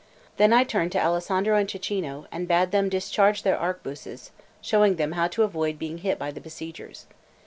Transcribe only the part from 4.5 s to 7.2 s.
showing them how to avoid being hit by the besiegers.